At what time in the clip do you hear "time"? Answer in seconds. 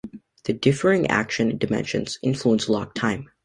2.95-3.29